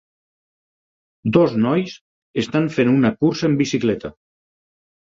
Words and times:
Dos 1.37 1.53
nois 1.67 1.95
estan 2.45 2.69
fent 2.79 2.93
una 2.97 3.15
cursa 3.23 3.49
en 3.53 3.63
bicicleta. 3.65 4.17